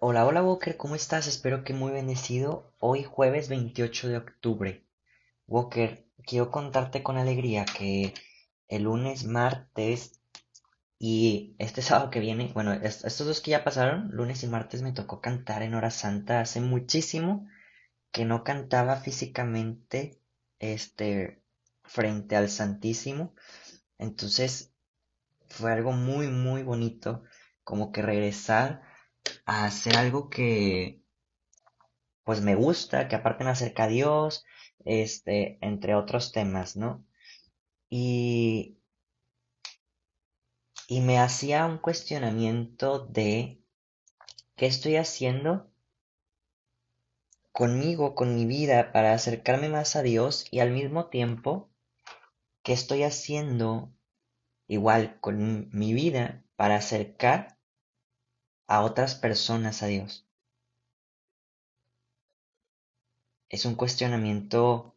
[0.00, 1.26] Hola, hola Walker, ¿cómo estás?
[1.26, 2.72] Espero que muy bendecido.
[2.78, 4.84] Hoy jueves 28 de octubre.
[5.48, 8.14] Walker, quiero contarte con alegría que
[8.68, 10.20] el lunes, martes
[11.00, 14.92] y este sábado que viene, bueno, estos dos que ya pasaron, lunes y martes me
[14.92, 16.40] tocó cantar en hora santa.
[16.42, 17.48] Hace muchísimo
[18.12, 20.20] que no cantaba físicamente,
[20.60, 21.42] este,
[21.82, 23.34] frente al Santísimo.
[23.98, 24.72] Entonces
[25.48, 27.24] fue algo muy, muy bonito,
[27.64, 28.87] como que regresar
[29.48, 31.00] a hacer algo que
[32.22, 34.44] pues me gusta, que aparte me acerca a Dios,
[34.84, 37.06] este, entre otros temas, ¿no?
[37.88, 38.76] Y,
[40.86, 43.62] y me hacía un cuestionamiento de
[44.54, 45.72] qué estoy haciendo
[47.50, 51.70] conmigo, con mi vida, para acercarme más a Dios y al mismo tiempo
[52.62, 53.94] qué estoy haciendo
[54.66, 57.57] igual con mi vida para acercar
[58.68, 60.28] a otras personas a Dios.
[63.48, 64.94] Es un cuestionamiento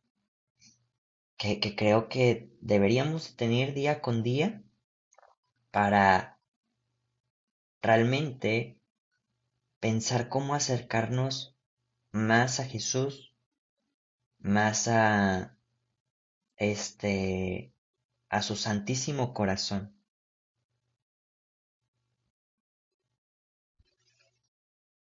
[1.37, 4.61] que, creo que deberíamos tener día con día
[5.71, 6.37] para
[7.81, 8.77] realmente
[9.79, 11.55] pensar cómo acercarnos
[12.11, 13.33] más a Jesús,
[14.37, 15.57] más a
[16.57, 17.73] este
[18.29, 20.00] a su santísimo corazón.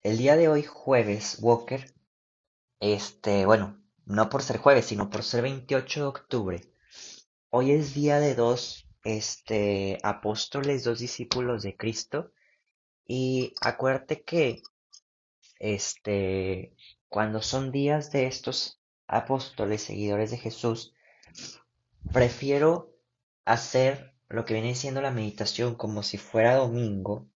[0.07, 1.93] El día de hoy, jueves, Walker,
[2.79, 6.61] este, bueno, no por ser jueves, sino por ser 28 de octubre,
[7.51, 12.31] hoy es día de dos, este, apóstoles, dos discípulos de Cristo,
[13.05, 14.63] y acuérdate que,
[15.59, 16.77] este,
[17.09, 20.95] cuando son días de estos apóstoles, seguidores de Jesús,
[22.13, 22.95] prefiero
[23.45, 27.27] hacer lo que viene siendo la meditación como si fuera domingo,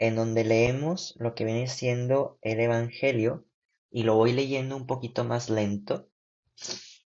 [0.00, 3.46] en donde leemos lo que viene siendo el Evangelio
[3.90, 6.08] y lo voy leyendo un poquito más lento.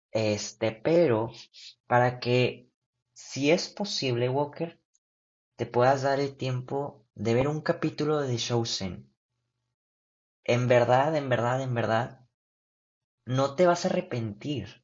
[0.09, 1.31] Este, pero
[1.85, 2.69] para que,
[3.13, 4.81] si es posible, Walker,
[5.57, 9.05] te puedas dar el tiempo de ver un capítulo de The.
[10.43, 12.25] En verdad, en verdad, en verdad,
[13.25, 14.83] no te vas a arrepentir.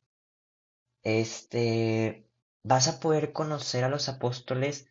[1.01, 2.29] Este,
[2.61, 4.87] vas a poder conocer a los apóstoles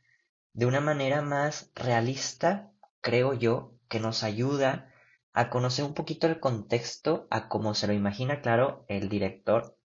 [0.55, 2.73] de una manera más realista
[3.07, 4.93] creo yo, que nos ayuda
[5.33, 9.79] a conocer un poquito el contexto, a cómo se lo imagina, claro, el director.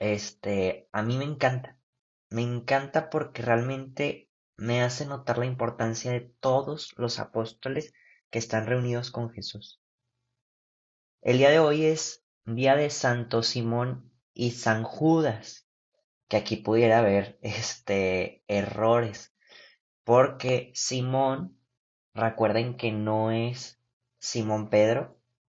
[0.00, 1.78] Este, a mí me encanta.
[2.30, 7.92] Me encanta porque realmente me hace notar la importancia de todos los apóstoles
[8.28, 9.80] que están reunidos con Jesús.
[11.22, 15.68] El día de hoy es día de Santo Simón y San Judas,
[16.26, 19.32] que aquí pudiera haber este errores,
[20.02, 21.57] porque Simón
[22.18, 23.78] Recuerden que no es
[24.18, 25.16] Simón Pedro,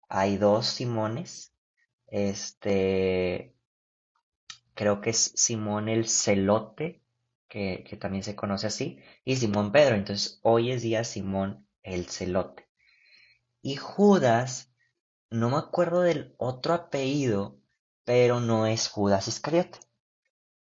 [0.08, 1.54] hay dos Simones.
[2.08, 3.54] Este,
[4.74, 7.00] creo que es Simón el Celote,
[7.46, 9.94] que, también se conoce así, y Simón Pedro.
[9.94, 12.68] Entonces, hoy es día Simón el Celote.
[13.62, 14.72] Y Judas,
[15.30, 17.60] no me acuerdo del otro apellido,
[18.04, 19.78] pero no es Judas Iscariote.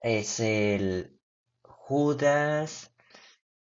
[0.01, 1.19] Es el
[1.61, 2.92] Judas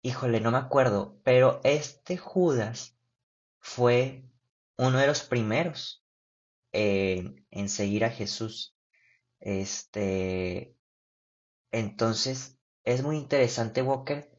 [0.03, 2.97] híjole, no me acuerdo, pero este Judas
[3.61, 4.25] fue
[4.77, 6.05] uno de los primeros
[6.73, 8.77] en seguir a Jesús.
[9.41, 10.77] Este,
[11.73, 14.31] entonces es muy interesante Walker,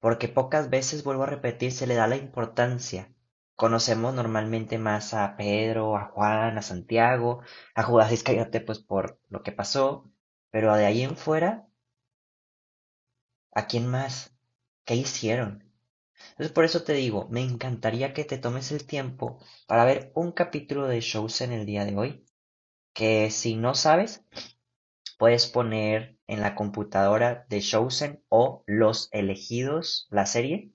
[0.00, 3.14] porque pocas veces, vuelvo a repetir, se le da la importancia.
[3.56, 7.42] Conocemos normalmente más a Pedro, a Juan, a Santiago,
[7.74, 10.10] a Judas Iscariote, pues por lo que pasó,
[10.50, 11.68] pero de ahí en fuera,
[13.52, 14.34] ¿a quién más?
[14.84, 15.64] ¿Qué hicieron?
[16.32, 20.32] Entonces por eso te digo, me encantaría que te tomes el tiempo para ver un
[20.32, 21.04] capítulo de
[21.40, 22.26] en el día de hoy,
[22.94, 24.24] que si no sabes,
[25.18, 30.72] puedes poner en la computadora de Chosen o Los Elegidos, la serie.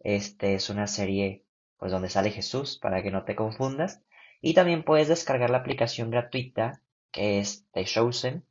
[0.00, 1.44] Este es una serie
[1.78, 4.02] pues donde sale Jesús para que no te confundas.
[4.40, 8.44] Y también puedes descargar la aplicación gratuita que es The Chosen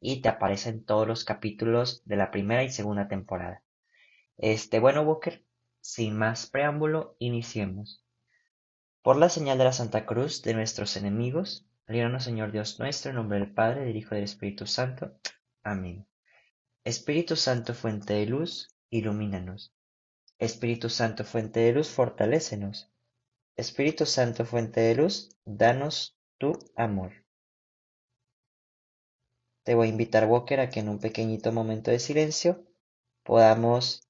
[0.00, 3.62] y te aparecen todos los capítulos de la primera y segunda temporada.
[4.38, 5.44] Este, bueno, Walker,
[5.80, 8.04] sin más preámbulo, iniciemos.
[9.02, 13.16] Por la señal de la Santa Cruz de nuestros enemigos, líbranos, Señor Dios nuestro, en
[13.16, 15.18] nombre del Padre, del Hijo y del Espíritu Santo.
[15.62, 16.06] Amén.
[16.84, 19.74] Espíritu Santo, fuente de luz, ilumínanos.
[20.38, 22.92] Espíritu Santo, fuente de luz, fortalécenos.
[23.56, 27.12] Espíritu Santo, fuente de luz, danos tu amor.
[29.64, 32.66] Te voy a invitar, Walker, a que en un pequeñito momento de silencio
[33.22, 34.08] podamos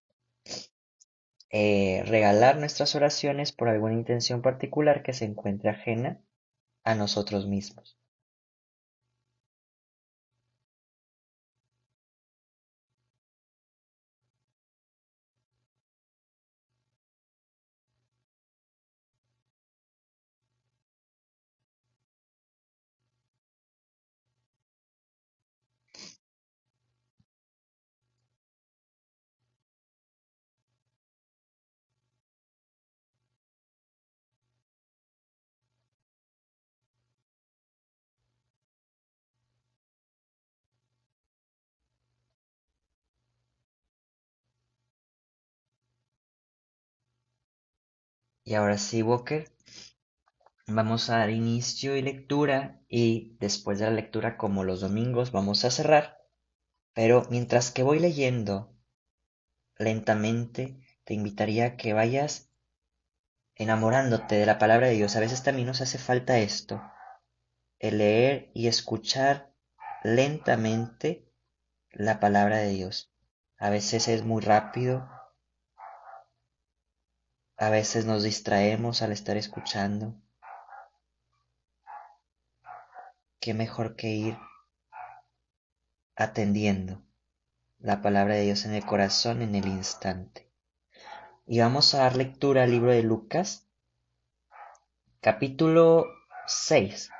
[1.52, 6.20] eh, regalar nuestras oraciones por alguna intención particular que se encuentre ajena
[6.84, 7.98] a nosotros mismos.
[48.44, 49.52] Y ahora sí, Walker,
[50.66, 55.64] vamos a dar inicio y lectura y después de la lectura, como los domingos, vamos
[55.64, 56.18] a cerrar.
[56.92, 58.74] Pero mientras que voy leyendo
[59.78, 62.50] lentamente, te invitaría a que vayas
[63.54, 65.16] enamorándote de la palabra de Dios.
[65.16, 66.82] A veces también nos hace falta esto,
[67.78, 69.52] el leer y escuchar
[70.02, 71.28] lentamente
[71.90, 73.12] la palabra de Dios.
[73.58, 75.08] A veces es muy rápido,
[77.62, 80.16] a veces nos distraemos al estar escuchando.
[83.38, 84.38] Qué mejor que ir
[86.16, 87.00] atendiendo
[87.78, 90.50] la palabra de Dios en el corazón en el instante.
[91.46, 93.68] Y vamos a dar lectura al libro de Lucas,
[95.20, 96.06] capítulo
[96.48, 97.10] 6,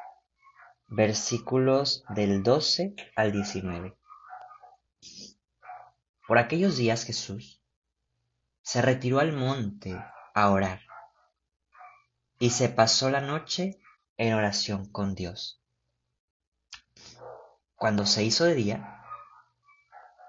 [0.89, 3.97] versículos del 12 al 19.
[6.27, 7.63] Por aquellos días Jesús
[8.63, 9.97] se retiró al monte
[10.35, 10.81] a orar.
[12.39, 13.81] Y se pasó la noche
[14.17, 15.63] en oración con Dios.
[17.77, 19.03] Cuando se hizo de día,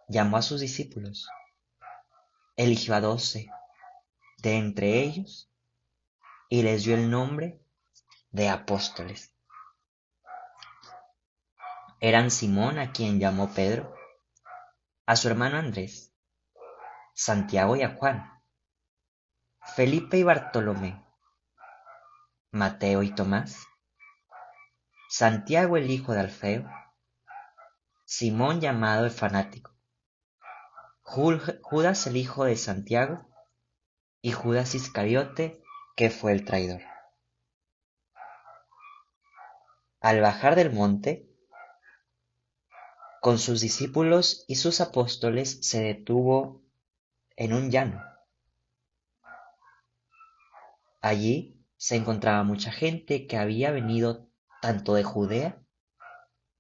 [0.07, 1.27] llamó a sus discípulos,
[2.55, 3.50] eligió a doce
[4.38, 5.51] de entre ellos
[6.50, 7.61] y les dio el nombre
[8.31, 9.33] de apóstoles.
[12.00, 13.95] Eran Simón, a quien llamó Pedro,
[15.05, 16.13] a su hermano Andrés,
[17.13, 18.32] Santiago y a Juan,
[19.65, 21.04] Felipe y Bartolomé,
[22.51, 23.65] Mateo y Tomás,
[25.10, 26.69] Santiago el hijo de Alfeo,
[28.06, 29.75] Simón llamado el fanático,
[31.01, 33.27] Judas el hijo de Santiago
[34.21, 35.63] y Judas Iscariote
[35.95, 36.81] que fue el traidor.
[40.01, 41.27] Al bajar del monte,
[43.21, 46.62] con sus discípulos y sus apóstoles se detuvo
[47.38, 48.12] en un llano
[51.03, 54.29] Allí se encontraba mucha gente que había venido
[54.61, 55.61] tanto de Judea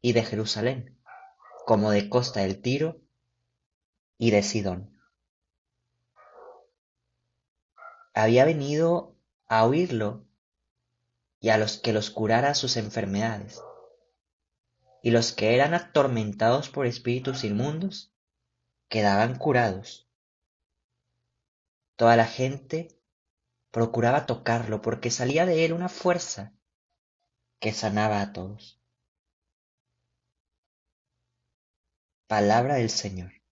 [0.01, 1.01] y de Jerusalén,
[1.65, 2.99] como de costa del Tiro
[4.17, 4.99] y de Sidón.
[8.13, 9.15] Había venido
[9.47, 10.27] a oírlo
[11.39, 13.63] y a los que los curara sus enfermedades.
[15.01, 18.13] Y los que eran atormentados por espíritus inmundos
[18.89, 20.09] quedaban curados.
[21.95, 22.89] Toda la gente
[23.73, 26.53] procuraba tocarlo porque salía de él una fuerza
[27.59, 28.79] que sanaba a todos.
[32.27, 33.42] Palabra del Señor.